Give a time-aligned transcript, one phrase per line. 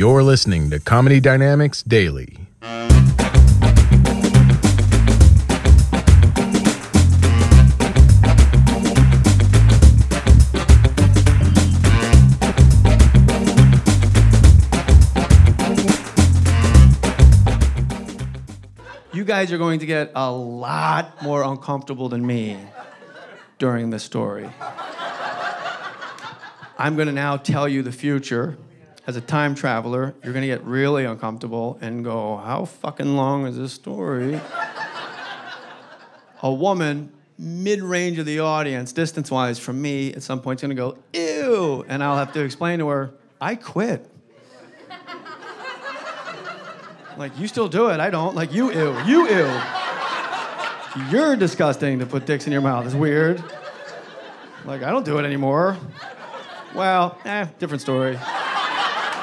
[0.00, 2.38] You're listening to Comedy Dynamics Daily.
[19.12, 22.58] You guys are going to get a lot more uncomfortable than me
[23.58, 24.48] during this story.
[26.78, 28.56] I'm going to now tell you the future.
[29.10, 33.44] As a time traveler, you're going to get really uncomfortable and go, How fucking long
[33.44, 34.40] is this story?
[36.44, 40.62] a woman, mid range of the audience, distance wise from me, at some point is
[40.62, 41.84] going to go, Ew.
[41.88, 44.08] And I'll have to explain to her, I quit.
[47.16, 47.98] Like, you still do it.
[47.98, 48.36] I don't.
[48.36, 48.96] Like, you ew.
[49.06, 49.60] You ew.
[51.10, 52.86] You're disgusting to put dicks in your mouth.
[52.86, 53.42] It's weird.
[54.64, 55.76] Like, I don't do it anymore.
[56.76, 58.16] Well, eh, different story.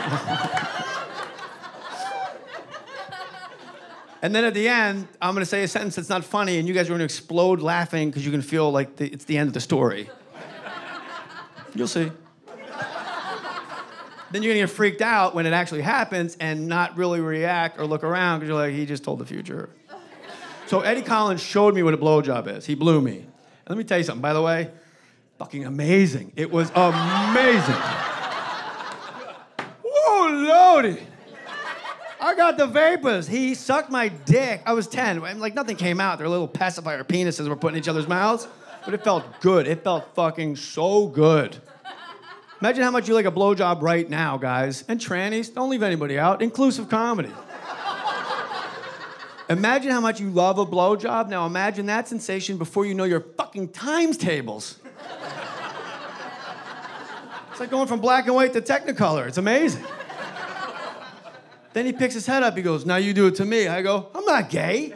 [4.22, 6.74] and then at the end, I'm to say a sentence that's not funny, and you
[6.74, 9.54] guys are to explode laughing because you can feel like the, it's the end of
[9.54, 10.08] the story.
[11.74, 12.10] You'll see.
[14.30, 17.86] then you're to get freaked out when it actually happens and not really react or
[17.86, 19.70] look around because you're like, he just told the future.
[20.66, 22.66] So Eddie Collins showed me what a blowjob is.
[22.66, 23.18] He blew me.
[23.18, 23.28] And
[23.68, 24.70] let me tell you something, by the way,
[25.38, 26.32] fucking amazing.
[26.36, 27.74] It was amazing.
[32.22, 33.26] I got the vapors.
[33.26, 34.62] He sucked my dick.
[34.66, 35.22] I was 10.
[35.24, 36.18] and, Like nothing came out.
[36.18, 38.46] Their little pacifier penises were put in each other's mouths.
[38.84, 39.66] But it felt good.
[39.66, 41.56] It felt fucking so good.
[42.60, 44.84] Imagine how much you like a blowjob right now, guys.
[44.86, 46.42] And trannies, don't leave anybody out.
[46.42, 47.30] Inclusive comedy.
[49.48, 51.28] imagine how much you love a blowjob.
[51.28, 54.78] Now imagine that sensation before you know your fucking times tables.
[57.50, 59.26] It's like going from black and white to Technicolor.
[59.26, 59.84] It's amazing.
[61.72, 62.56] Then he picks his head up.
[62.56, 63.68] He goes, Now you do it to me.
[63.68, 64.94] I go, I'm not gay.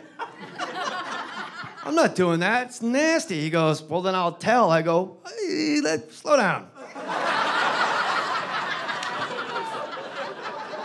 [1.84, 2.68] I'm not doing that.
[2.68, 3.40] It's nasty.
[3.40, 4.70] He goes, Well, then I'll tell.
[4.70, 6.68] I go, hey, let, Slow down.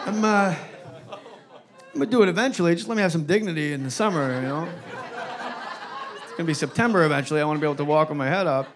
[0.05, 0.55] I'm, uh,
[1.93, 2.75] I'm gonna do it eventually.
[2.75, 4.67] Just let me have some dignity in the summer, you know?
[6.23, 7.41] It's gonna be September eventually.
[7.41, 8.67] I wanna be able to walk with my head up.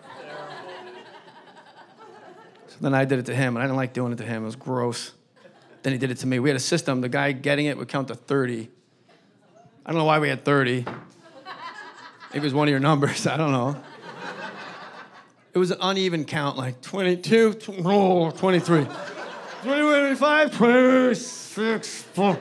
[2.67, 4.43] So then I did it to him, and I didn't like doing it to him.
[4.43, 5.11] It was gross.
[5.83, 6.39] Then he did it to me.
[6.39, 7.01] We had a system.
[7.01, 8.69] The guy getting it would count to 30.
[9.85, 10.85] I don't know why we had 30.
[10.85, 10.95] Maybe
[12.33, 13.27] it was one of your numbers.
[13.27, 13.75] I don't know.
[15.53, 18.87] It was an uneven count, like 22, oh, 23,
[19.61, 22.39] 25, 26, 4.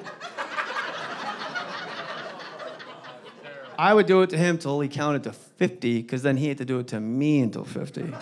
[3.79, 6.57] I would do it to him till he counted to 50, because then he had
[6.59, 8.15] to do it to me until 50.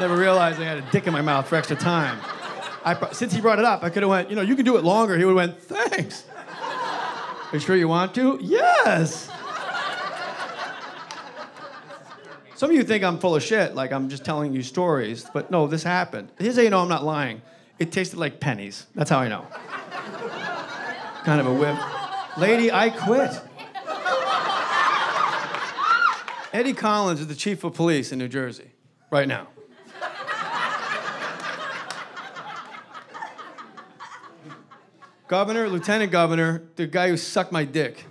[0.00, 2.18] Never realized I had a dick in my mouth for extra time.
[2.84, 4.76] I, since he brought it up, I could have went, you know, you can do
[4.76, 5.16] it longer.
[5.16, 6.24] He would have went, thanks.
[6.50, 8.38] Are you sure you want to?
[8.40, 9.30] Yes.
[12.54, 15.50] Some of you think I'm full of shit, like I'm just telling you stories, but
[15.50, 16.30] no, this happened.
[16.38, 17.40] Here's how you know I'm not lying.
[17.78, 18.86] It tasted like pennies.
[18.94, 19.46] That's how I know.
[21.24, 21.78] kind of a whip.
[22.36, 23.40] Lady, I quit.
[26.52, 28.72] Eddie Collins is the chief of police in New Jersey
[29.10, 29.48] right now.
[35.28, 38.06] Governor, Lieutenant Governor, the guy who sucked my dick.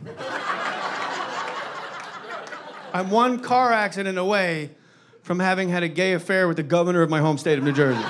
[2.94, 4.76] I'm one car accident away
[5.24, 7.72] from having had a gay affair with the governor of my home state of New
[7.72, 8.04] Jersey.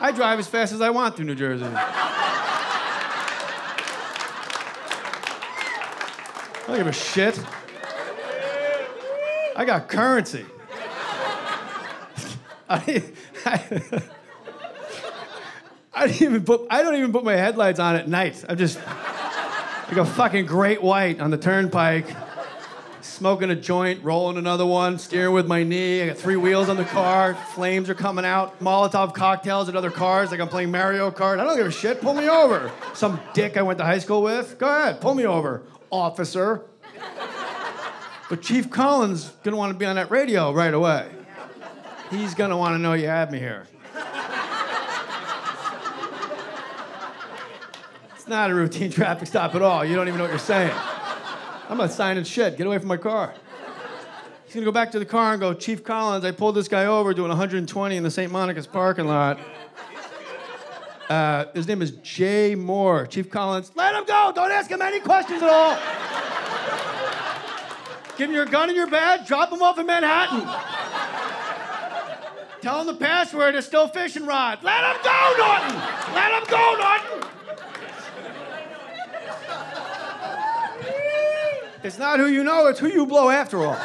[0.00, 1.64] I drive as fast as I want through New Jersey.
[1.64, 2.16] I
[6.66, 7.40] don't give a shit.
[9.54, 10.44] I got currency.
[12.68, 13.04] I,
[13.46, 14.02] I,
[16.00, 18.42] I didn't even put I don't even put my headlights on at night.
[18.48, 22.06] I'm just like a fucking great white on the turnpike,
[23.02, 26.00] smoking a joint, rolling another one, steering with my knee.
[26.00, 27.34] I got three wheels on the car.
[27.34, 28.60] Flames are coming out.
[28.60, 31.38] Molotov cocktails at other cars, like I'm playing Mario Kart.
[31.38, 32.00] I don't give a shit.
[32.00, 32.72] Pull me over.
[32.94, 34.58] Some dick I went to high school with.
[34.58, 36.64] Go ahead, pull me over, officer.
[38.30, 41.10] But Chief Collins gonna want to be on that radio right away.
[42.10, 43.66] He's gonna want to know you have me here.
[48.20, 49.82] It's not a routine traffic stop at all.
[49.82, 50.74] You don't even know what you're saying.
[51.70, 52.58] I'm not signing shit.
[52.58, 53.32] Get away from my car.
[54.44, 56.84] He's gonna go back to the car and go, Chief Collins, I pulled this guy
[56.84, 58.30] over doing 120 in the St.
[58.30, 59.40] Monica's parking lot.
[61.08, 63.08] Uh, his name is Jay Mohr.
[63.08, 64.32] Chief Collins, let him go.
[64.34, 65.78] Don't ask him any questions at all.
[68.18, 69.26] Give him your gun and your badge.
[69.26, 70.40] Drop him off in Manhattan.
[72.60, 74.62] Tell him the password is still fishing rod.
[74.62, 75.74] Let him go, Norton.
[76.14, 77.39] Let him go, Norton.
[81.82, 83.78] It's not who you know, it's who you blow after all.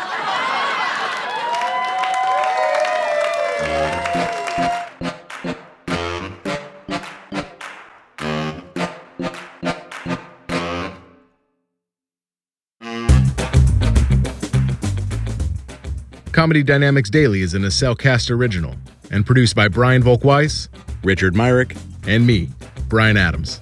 [16.33, 18.75] Comedy Dynamics Daily is an Acelcast original
[19.09, 20.67] and produced by Brian Volkweiss,
[21.01, 21.77] Richard Myrick,
[22.07, 22.49] and me,
[22.89, 23.61] Brian Adams.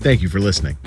[0.00, 0.78] Thank you for listening.